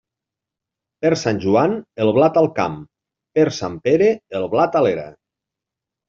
Per 1.05 1.09
Sant 1.23 1.41
Joan, 1.41 1.75
el 2.05 2.09
blat 2.15 2.39
al 2.41 2.49
camp; 2.59 2.77
per 3.39 3.43
Sant 3.57 3.75
Pere, 3.89 4.07
el 4.39 4.47
blat 4.55 4.79
a 4.79 4.83
l'era. 4.87 5.05